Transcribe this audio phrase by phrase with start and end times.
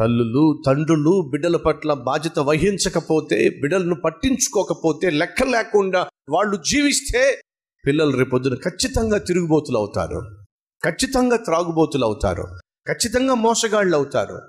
[0.00, 7.40] తల్లులు తండ్రులు బిడ్డల పట్ల బాధ్యత వహించకపోతే బిడ్డలను పట్టించుకోకపోతే లెక్క లేకుండా వాళ్ళు జీవిస్తే
[7.86, 10.44] పిల్లలు రేపొద్దున ఖచ్చితంగా తిరుగుబోతులు అవుతారు.
[10.84, 12.42] ఖచ్చితంగా త్రాగుబోతులు అవుతారు.
[12.88, 14.40] ఖచ్చితంగా మోసగాళ్ళు అవుతారు.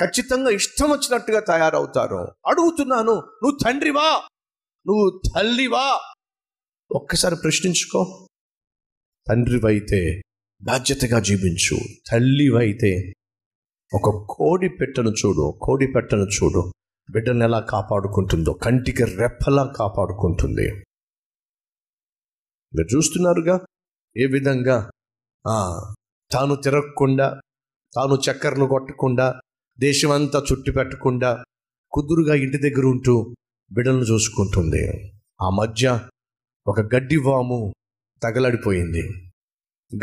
[0.00, 2.16] ఖచ్చితంగా ఇష్టం వచ్చినట్టుగా తయారవుతారు.
[2.46, 4.22] అడుగుతున్నాను నువ్వు తండ్రివా
[4.86, 6.00] నువ్వు తల్లివా
[6.92, 8.28] ఒక్కసారి ప్రశ్నించుకో.
[9.28, 10.22] తండ్రివైతే
[10.62, 11.76] బాధ్యతగా జీవించు.
[12.12, 13.12] తల్లివైతే
[13.94, 16.72] ఒక కోడి పెట్టను చూడు కోడి పెట్టను చూడు.
[17.10, 20.66] బిడ్డను ఎలా కాపాడుకుంటుందో కంటికి రెప్పలా కాపాడుకుంటుంది.
[22.74, 23.56] మీరు చూస్తున్నారుగా?
[24.16, 24.76] ఏ విధంగా?
[26.32, 27.40] తాను తిరగకుండా
[27.94, 29.26] తాను చక్కర్లు కొట్టకుండా
[29.78, 31.44] దేశమంతా చుట్టి పెట్టకుండా
[31.92, 33.14] కుదురుగా ఇంటి దగ్గర ఉంటూ
[33.72, 34.82] బిడ్డలను చూసుకుంటుంది.
[35.42, 36.00] ఆ మధ్య
[36.66, 37.74] ఒక గడ్డి వాము
[38.22, 39.02] తగలడిపోయింది.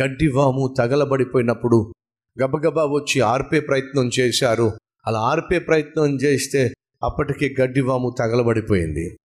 [0.01, 1.93] గడ్డి వాము తగలబడిపోయినప్పుడు
[2.41, 4.71] గబగబా వచ్చి ఆర్పే ప్రయత్నం చేశారు.
[5.07, 9.17] అలా ఆర్పే ప్రయత్నం చేస్తే అప్పటికే గడ్డి వాము తగలబడిపోయింది.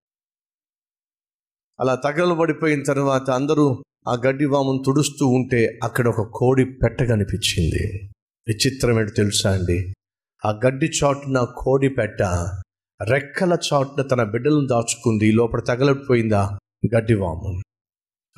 [1.81, 8.11] అలా తగలబడిపోయిన తర్వాత అందరూ ఆ గడ్డి వామును తుడుస్తూ ఉంటే అక్కడ ఒక కోడి పెట్ట కనిపించింది.
[8.49, 9.95] విచిత్రం ఏంటి తెలుసా అండి?
[10.47, 12.23] ఆ గడ్డి చాటున కోడి పెట్ట
[13.03, 15.33] రెక్కల చాటున తన బిడ్డలను దాచుకుంది.
[15.33, 16.59] లోపల తగలబడిపోయిందా?
[16.97, 17.63] గడ్డి వాము.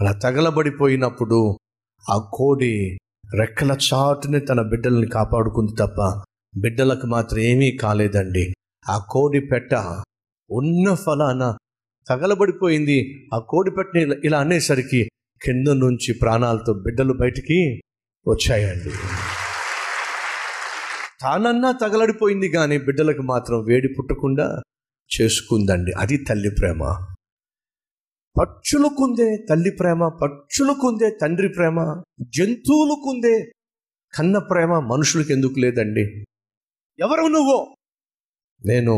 [0.00, 1.58] అలా తగలబడిపోయినప్పుడు
[2.10, 2.98] ఆ కోడి
[3.38, 6.22] రెక్కల చాటుని తన బిడ్డల్ని కాపాడుకుంది తప్ప
[6.56, 8.54] బిడ్డలకు మాత్రం ఏమీ కాలేదండి.
[8.88, 9.74] ఆ కోడి పెట్ట
[10.50, 11.56] ఉన్న ఫలాన
[12.08, 13.28] తగలబడిపోయింది.
[13.34, 15.08] ఆ కోడి పెట్టని ఇలా- ఇలా అనేసరికి
[15.44, 17.80] కింద నుంచి ప్రాణాలతో బిడ్డలు బయటికి
[18.28, 18.90] వచ్చాయండి.
[21.20, 24.62] తానన్నా తగలడిపోయింది కానీ బిడ్డలకు మాత్రం వేడి పుట్టకుండా
[25.20, 25.92] చేసుకుందండి.
[25.92, 27.13] అది తల్లి ప్రేమ.
[28.40, 33.52] పక్షులకుందే తల్లి ప్రేమ పక్షులకుందే తండ్రి ప్రేమ జంతువులకుందే
[34.18, 36.00] కన్న ప్రేమ మనుషులకు ఎందుకు లేదండి?
[36.98, 37.74] ఎవరు నువ్వు?
[38.66, 38.94] నేను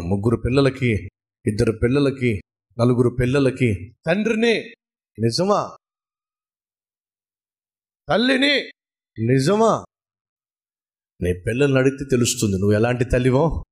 [0.00, 1.08] ముగ్గురు పిల్లలకి
[1.46, 2.40] ఇద్దరు పిల్లలకి
[2.80, 3.94] నలుగురు పిల్లలకి.
[4.06, 4.54] తండ్రిని.
[5.18, 5.76] నిజమా?
[8.08, 8.70] తల్లిని.
[9.32, 9.84] నిజమా?
[11.22, 13.64] నీ పిల్లల్ని అడిగితే తెలుస్తుంది నువ్వు ఎలాంటి తల్లివో?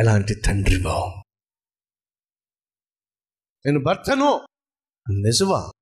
[0.00, 1.21] ఎలాంటి తండ్రివో?
[3.66, 4.46] నేను భర్తను.
[5.10, 5.72] నిజమా?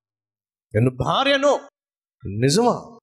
[0.75, 1.69] నేను భార్యను.
[2.25, 2.99] నిజమా?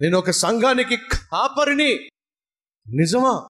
[0.00, 1.94] నేను ఒక సంఘానికి కాపరిని.
[2.88, 3.48] నిజమా?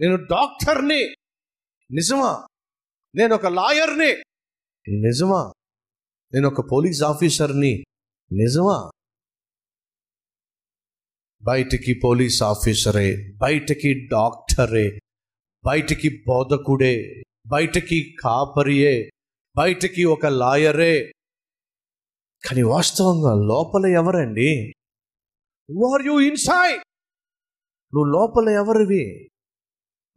[0.00, 1.08] నేను డాక్టర్ని.
[1.90, 2.46] నిజమా?
[3.14, 4.12] నేను ఒక లాయర్ని.
[4.88, 5.52] నిజమా?
[6.34, 7.84] నేను ఒక పోలీస్ ఆఫీసర్ని.
[8.32, 8.90] నిజమా?
[11.42, 14.98] బయటికి పోలీస్ ఆఫీసరే బయటికి డాక్టరే
[15.66, 19.10] బయటికి బోధకుడే బయటకి కాపరియే
[19.56, 21.12] బయటికి ఒక లాయరే.
[22.48, 24.72] కానీ వాస్తవంగా లోపల ఎవరండి?
[25.92, 26.82] ఆర్ యూ ఇన్సైడ్
[27.94, 29.28] నువ్వు లోపల ఎవరివి?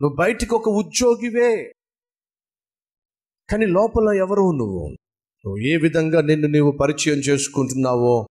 [0.02, 1.74] నువ్వు బయటికి ఒక ఉద్యోగివే.
[3.52, 4.90] కానీ లోపల ఎవరు నువ్వు?
[5.46, 8.28] నువ్వు ఏ విధంగా నిన్ను నీవు పరిచయం చేసుకుంటున్నావో?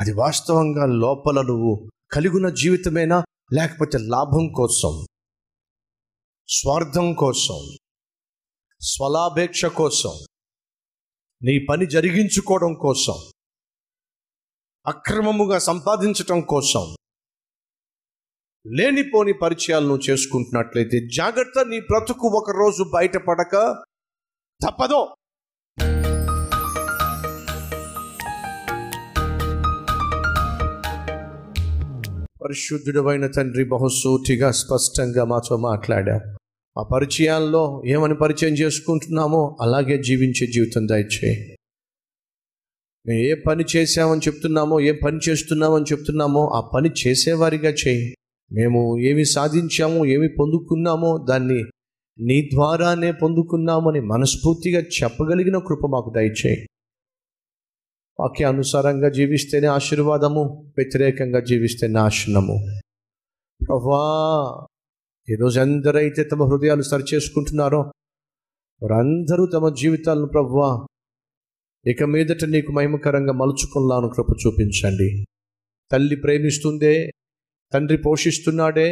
[0.00, 3.24] అది వాస్తవంగా లోపల నువ్వు కలిగిన జీవితమేనా?
[3.52, 5.06] లేకపోతే లాభం కోసం?
[6.48, 7.89] స్వార్థం కోసం?
[8.82, 10.10] స్వలాభేక్ష కోసం
[11.42, 13.14] నీ పని జరిగించుకోవడం కోసం
[14.86, 16.94] అక్రమముగా సంపాదించటం కోసం
[18.66, 23.54] లేనిపోని పరిచయాలను చేసుకుంటున్నట్లయితే జాగ్రత్త నీ బ్రతుకు ఒక రోజు బయటపడక
[24.60, 25.14] తప్పదో.
[32.42, 36.36] పరిశుద్ధుడమైన తండ్రి బహుసూటిగా స్పష్టంగా మాతో మాట్లాడా
[36.78, 41.56] ఆ పరిచయాల్లో ఏమని పరిచయం చేసుకుంటున్నామో అలాగే జీవించే జీవితం దయచేయి.
[43.06, 48.14] మేము ఏ పని చేసామని చెప్తున్నామో ఏ పని చేస్తున్నామని చెప్తున్నామో ఆ పని చేసేవారిగా చేయి.
[48.52, 51.64] మేము ఏమి సాధించామో ఏమి పొందుకున్నామో దాన్ని
[52.18, 56.66] నీ ద్వారానే పొందుకున్నామని మనస్ఫూర్తిగా చెప్పగలిగిన కృప మాకు దయచేయి.
[58.20, 62.80] వాక్యానుసారంగా జీవిస్తేనే ఆశీర్వాదము వ్యతిరేకంగా జీవిస్తే నాశనము
[63.68, 64.66] ప్రభా
[65.28, 67.80] ఈరోజు ఎందరైతే తమ హృదయాలు సరిచేసుకుంటున్నారో
[68.82, 70.86] వారందరూ తమ జీవితాలను ప్రవ్వా
[71.86, 75.24] ఇక మీదట నీకు మహిమకరంగా మలుచుకున్నాను కృప చూపించండి.
[75.92, 77.10] తల్లి ప్రేమిస్తుందే
[77.72, 78.88] తండ్రి పోషిస్తున్నాడే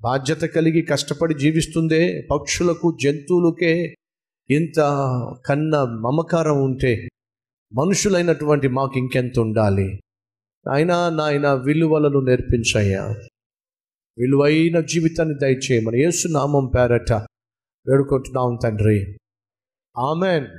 [0.00, 3.72] బాధ్యత కలిగి కష్టపడి జీవిస్తుందే పక్షులకు జంతువులకే
[4.50, 4.80] ఇంత
[5.46, 7.08] కన్న మమకారం ఉంటే
[7.72, 9.88] మనుషులైనటువంటి మాకు ఇంకెంత ఉండాలి?
[10.66, 13.04] అయినా నాయన విలువలను నేర్పించయ్యా.
[14.18, 17.12] విలువైన జీవితాన్ని దయచేయమని యేసు నామం పేరట
[17.88, 19.18] వేడుకుంటున్నాం తండ్రి.
[19.98, 20.58] ఆమెన్.